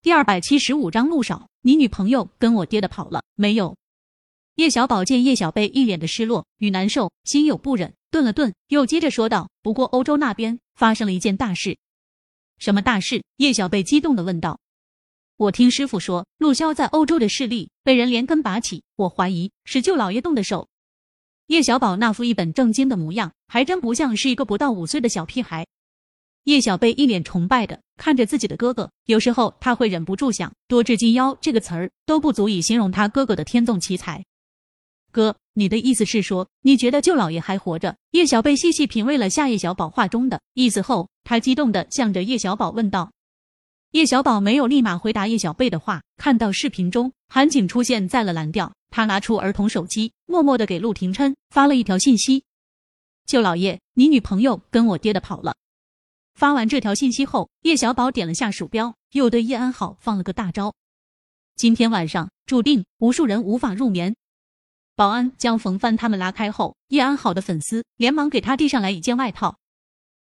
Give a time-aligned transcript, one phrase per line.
[0.00, 3.76] 第二百七十五章陆少，你女朋友跟我爹的跑了没有？
[4.54, 11.78] 叶小宝见叶小贝一脸的失落与难受，心有不忍，顿了顿，又接着说道：“不过欧洲那边发生了一件大事。”
[12.58, 13.24] 什么大事？
[13.38, 14.60] 叶小贝激动的问道。
[15.36, 20.68] 我听师傅说，陆骁在欧洲的势力被人连根拔起，我怀疑是舅老爷动的手。
[21.48, 25.66] 叶小宝那副一本正经的模样，还真不像是一个不到五岁的小屁孩。
[26.48, 34.24] 叶小贝一脸崇拜的看着自己的哥哥，有时候他会忍不住想，多智金妖这个词儿都不足以形容他哥哥的天纵奇才。
[35.12, 37.94] 哥，你的意思是说，你觉得舅老爷还活着？
[38.12, 43.12] 叶小贝细细品味了下叶小宝话中的意思后，他激动的向着叶小宝问道。
[43.90, 52.42] 叶小宝没有立马回答叶小贝的话，看到视频中韩景出现在了蓝调，他拿出儿童手机，默默的给陆廷琛发了一条信息：
[53.26, 55.54] 舅老爷，你女朋友跟我爹的跑了。
[56.38, 60.72] 发完这条信息后，叶小宝点了下鼠标，又对叶安好放了个大招。
[61.56, 64.14] 今天晚上注定无数人无法入眠。
[64.94, 69.58] 保安将冯帆他们拉开后，叶安好的粉丝连忙给他递上来一件外套。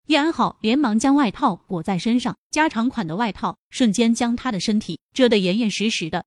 [0.06, 6.24] 叶安好连忙将外套裹在身上，加长款的外套瞬间将他的身体遮得严严实实的。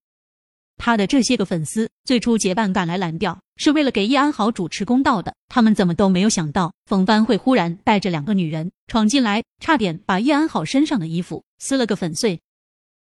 [0.78, 5.34] 他的这些个粉丝最初结伴赶来蓝调，是为了给叶安好主持公道的。
[5.48, 12.40] 他们怎么都没有想到，冯帆会忽然带着两个女人闯进来，差点把叶安好身上的衣服撕了个粉碎。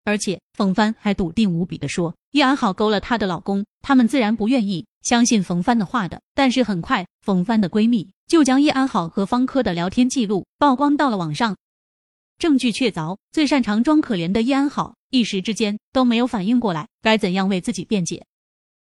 [0.05, 3.65] 而且冯帆还笃定无比的说，叶安好勾了她的老公。
[3.81, 6.21] 他们自然不愿意相信冯帆的话的。
[6.33, 11.57] 但是很快，冯帆的闺蜜就将叶安好和方科的聊天记录曝光到了网上。
[12.39, 18.25] 证据确凿，最擅长装可怜的叶安好一时之间都没有反应过来该怎样为自己辩解。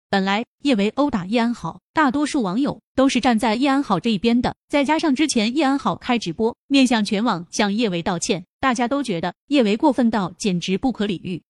[0.09, 4.57] 本来叶维殴打叶安好，大多数网友都是站在叶安好这一边的。
[4.69, 11.43] 再加上之前叶安好开直播面向全网向叶维道歉，大家都觉得叶维过分到简直不可理喻。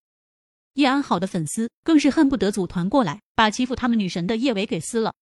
[0.73, 5.15] 叶安好的粉丝更是恨不得组团过来把欺负他们女神的叶维给撕了。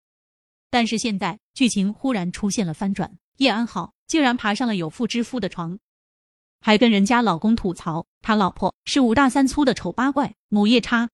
[0.71, 5.79] 但是现在剧情忽然出现了翻转，叶安好竟然爬上了有妇之夫的床。
[6.63, 11.11] 还跟人家老公吐槽，他老婆是五大三粗的丑八怪，母夜叉，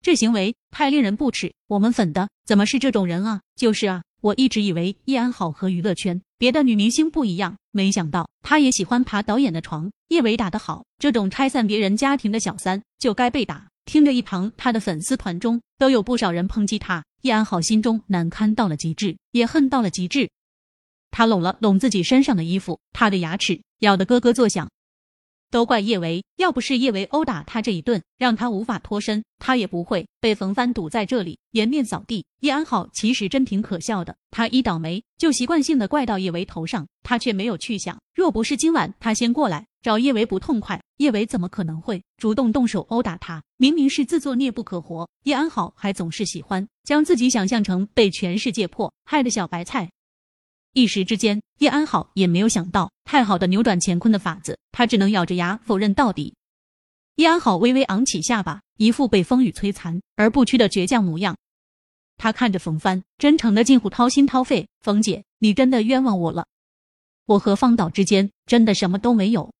[0.00, 1.52] 这行为太令人不齿。
[1.68, 3.42] 我们粉的怎么是这种人啊？
[3.54, 9.92] 就是啊，我一直以为叶安好和娱乐圈别的女明星不一样，没想到她也喜欢爬导演的床。
[10.08, 13.68] 叶伟打得好，这种拆散别人家庭的小三就该被打。
[13.84, 20.30] 听着一旁他的粉丝团中都有不少人抨击他，叶安好心中难堪到了极致，也恨到了极致。
[21.12, 24.68] 他拢了拢自己身上的衣服，他的牙齿咬得咯咯作响。
[25.50, 32.24] 都怪叶维，要不是叶维殴打他这一顿，让他无法脱身，他也不会被冯帆堵在这里，颜面扫地。
[32.40, 43.42] 叶安好其实真挺可笑的，他一倒霉就习惯性的怪到叶维头上，他却没有去想，若不是今晚他先过来找叶维不痛快，叶维怎么可能会主动动手殴打他？
[43.58, 49.90] 明明是自作孽不可活，叶安好还总是喜欢将自己想象成被全世界迫害的小白菜。
[50.74, 56.34] 一时之间，叶安好也没有想到太好的扭转乾坤的法子，他只能咬着牙否认到底。
[57.16, 61.36] 叶安好微微昂起下巴，一副被风雨摧残而不屈的倔强模样。
[62.16, 66.46] 他看着冯帆，真诚的近乎掏心掏肺：“冯姐，你真的冤枉我了，
[67.26, 69.52] 我和方导之间真的什么都没有。”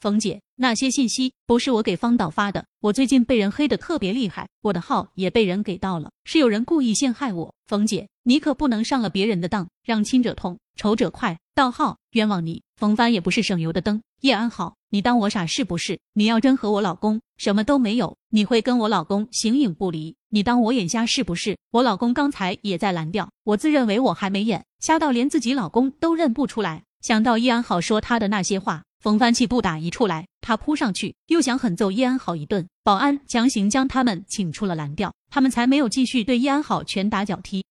[0.00, 2.64] 冯姐，那些信息不是我给方导发的。
[2.80, 7.54] 我最近被人黑的特别厉害，我的号也被人给盗了，是有人故意陷害我。
[7.66, 11.38] 冯姐，你可不能上了别人的当，让亲者痛，仇者快。
[11.54, 12.62] 盗号，冤枉你！
[12.76, 14.00] 冯帆也不是省油的灯。
[14.22, 16.00] 叶安好，你当我傻是不是？
[16.14, 20.16] 你要真和我老公什么都没有，你会跟我老公形影不离？
[20.30, 21.58] 你当我眼瞎是不是？
[21.72, 26.84] 我老公刚才也在蓝调，我自认为我还没眼瞎到连自己老公都认不出来。
[27.02, 28.84] 想到叶安好说他的那些话。
[29.00, 32.68] 冯帆气不打一处来，他扑上去，又想狠揍叶安好一顿。
[32.84, 37.64] 保安强行将他们请出了蓝调，他们才没有继续对叶安好拳打脚踢。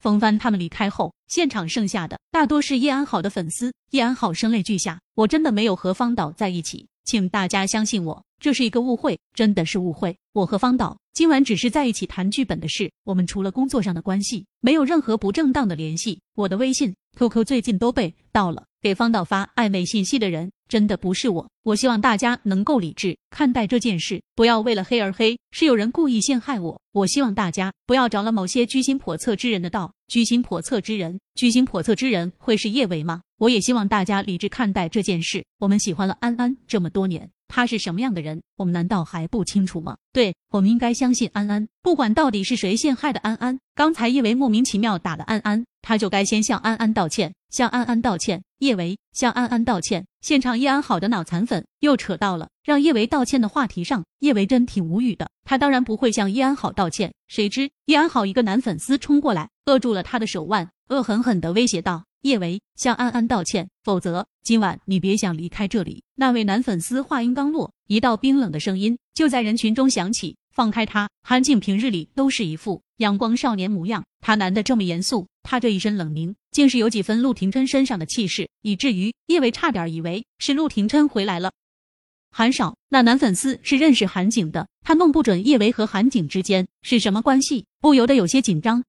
[0.00, 3.70] 冯帆他们离开后，现场剩下的大多是叶安好的粉丝。
[3.90, 10.16] 叶安好声泪俱下：“我真的没有和方导在一起，请大家相信我，这是一个误会，真的是误会。
[10.32, 16.18] 我和方导今晚只是在一起谈剧本的事，我们除了工作上的关系，没有任何不正当的联系。
[16.34, 26.80] 我的微信、QQ 最近都被盗了。”给方导发暧昧信息的人真的不是我，我希望大家能够理智看待这件事，不要为了黑而黑，是有人故意陷害我。
[26.92, 33.22] 我希望大家不要着了某些居心叵测之人的道，居心叵测之人，居心叵测之人会是叶伟吗？
[33.38, 35.44] 我也希望大家理智看待这件事。
[35.58, 39.96] 我们喜欢了安安这么多年，他是什么样的人，我们难道还不清楚吗？
[40.12, 43.58] 对，我们应该相信安安，不管到底是谁陷害的安安。
[43.74, 45.64] 刚才叶维莫名其妙打了安安。
[45.86, 48.42] 他就该先向安安道歉，向安安道歉。
[48.58, 50.04] 叶维向安安道歉。
[50.20, 55.30] 现场叶安好的脑残粉又扯到了让叶维道歉的话题上，叶维真挺无语的。
[55.44, 70.36] 他当然不会向叶安好道歉，谁知叶安好一个男粉丝冲过来，扼住了他的手腕，恶狠狠地威胁道：“叶维，向安安道歉，否则今晚你别想离开这里。”那位男粉丝话音刚落，一道冰冷的声音就在人群中响起。
[70.56, 71.10] 放开他！
[71.22, 81.52] 韩景平日里都是一副阳光少年模样，他难得这么严肃，他这一身冷凝，竟是有几分陆廷琛身上的气势，以至于叶维差点以为是陆廷琛回来了。
[82.30, 88.82] 韩少，那男粉丝是认识韩景的，他弄不准叶维和韩景之间是什么关系，不由得有些紧张。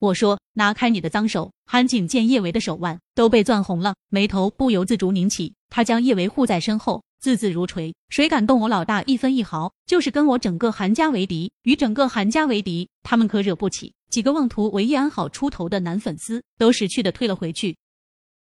[0.00, 1.52] 我说，拿开你的脏手！
[1.66, 7.04] 韩景见叶维的手腕都被攥红了，眉头不由自主拧起，他将叶维护在身后。
[7.20, 13.92] 字字如锤，谁敢动我老大一分一毫，就是跟我整个韩家为敌，与整个韩家为敌，他们可惹不起。
[14.10, 17.76] 几个妄图为叶安好出头的男粉丝都识趣的退了回去。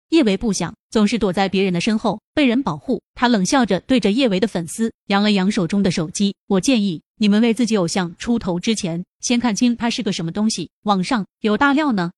[0.09, 6.35] 叶维不想总是躲在别人的身后被人保护，他冷笑着对着叶维的粉丝扬了扬手中的手机。
[6.47, 10.71] 我建议你们为自己偶像出头之前，先看清他是个什么东西。
[10.85, 12.11] 网上有大料呢。